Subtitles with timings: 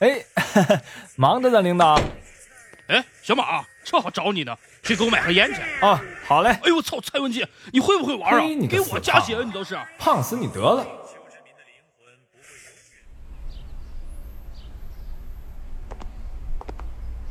[0.00, 0.24] 哎，
[1.16, 2.00] 忙着呢，领导。
[2.86, 5.60] 哎，小马，正好找你呢，去给我买盒烟去。
[5.84, 6.50] 啊，好嘞。
[6.50, 8.40] 哎呦我操，蔡文姬，你会不会玩啊？
[8.40, 10.86] 你给我加血，你都是胖死你得了。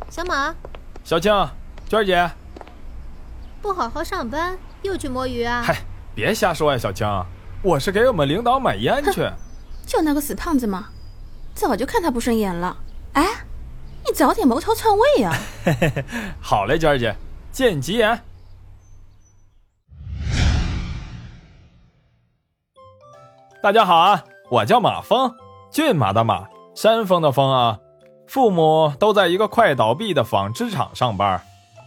[0.10, 0.54] 小马，
[1.04, 1.32] 小青，
[1.88, 2.30] 娟儿姐，
[3.62, 5.64] 不好好上班，又去摸鱼啊？
[5.66, 5.78] 嗨，
[6.16, 7.08] 别瞎说呀，小青，
[7.64, 9.28] 我是给我们领导买烟去。
[9.86, 10.90] 就那个死胖子嘛，
[11.58, 12.78] 早就看他不顺眼了。
[13.14, 13.26] 哎，
[14.06, 15.34] 你早点谋朝篡位呀！
[16.40, 17.16] 好嘞，娟儿姐，
[17.52, 18.22] 见吉言。
[23.62, 25.34] 大家好啊，我叫马峰，
[25.72, 27.80] 骏马的马，山峰的峰啊。
[28.28, 31.42] 父母都在一个快倒闭的纺织厂上班。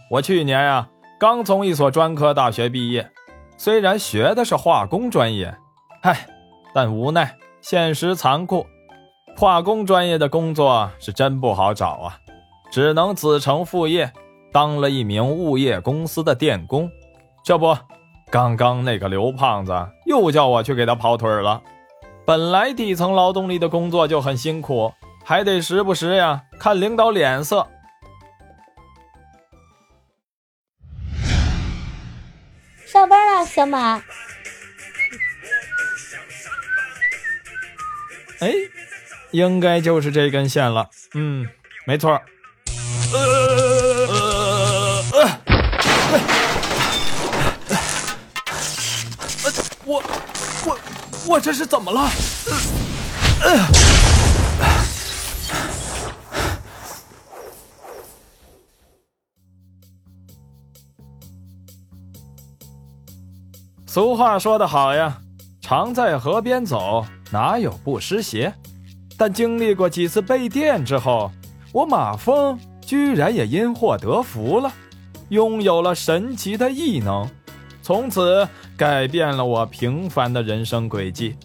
[0.09, 3.09] 我去年呀，刚从一所专科大学毕业，
[3.57, 5.55] 虽然学的是化工专业，
[6.01, 6.27] 唉，
[6.73, 8.65] 但无奈现实残酷，
[9.35, 12.19] 化工专业的工作是真不好找啊，
[12.71, 14.11] 只能子承父业，
[14.51, 16.89] 当了一名物业公司的电工。
[17.43, 17.77] 这不，
[18.31, 19.73] 刚刚那个刘胖子
[20.05, 21.61] 又叫我去给他跑腿了。
[22.25, 24.93] 本来底层劳动力的工作就很辛苦。
[25.23, 27.67] 还得时不时呀看领导脸色。
[32.87, 34.01] 上班了，小马。
[38.39, 38.51] 哎，
[39.31, 40.89] 应该就是这根线了。
[41.13, 41.47] 嗯，
[41.85, 42.21] 没错。
[43.13, 43.19] 呃
[44.11, 45.29] 呃呃
[49.83, 50.01] 我
[50.65, 50.79] 我
[51.27, 52.09] 我这是怎么了？
[53.41, 53.67] 呃
[63.87, 65.19] 俗话说得好呀，
[65.59, 68.53] 常在河边走，哪有不湿鞋？
[69.21, 71.31] 但经历过几次被电之后，
[71.71, 74.73] 我马蜂居然也因祸得福了，
[75.29, 77.29] 拥有了神奇的异能，
[77.83, 81.35] 从此改变了我平凡的人生轨迹。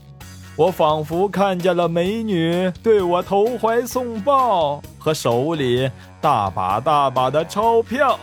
[0.57, 8.19] 我仿佛看见了美女对我投怀送抱，和手里大把大把的钞票。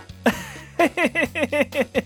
[0.80, 2.04] 嘿嘿嘿嘿嘿嘿嘿。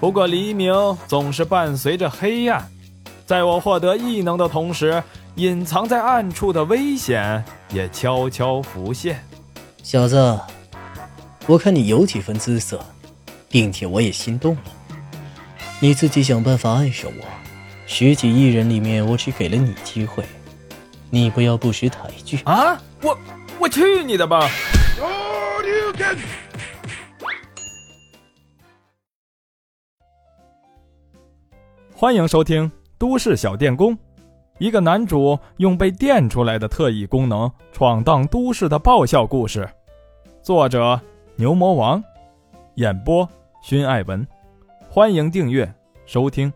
[0.00, 0.72] 不过黎明
[1.06, 2.66] 总是伴随着黑暗，
[3.26, 5.02] 在我获得异能的同时，
[5.36, 9.24] 隐藏在暗处的危险也悄悄浮现。
[9.82, 10.38] 小子，
[11.46, 12.84] 我看你有几分姿色，
[13.48, 14.62] 并且我也心动了。
[15.80, 17.24] 你自己想办法爱上我。
[17.86, 20.22] 十几亿人里面，我只给了你机会，
[21.08, 22.78] 你不要不识抬举啊！
[23.00, 23.18] 我
[23.58, 24.50] 我去你的吧！
[31.94, 32.70] 欢迎收听
[33.04, 33.94] 《都市小电工》，
[34.56, 39.68] 一个男主用被电出来的特异功能闯荡都市的爆笑故事。
[40.40, 40.98] 作者：
[41.36, 42.02] 牛魔王，
[42.76, 43.28] 演播：
[43.62, 44.26] 熏爱文。
[44.88, 45.70] 欢迎订阅
[46.06, 46.50] 收听。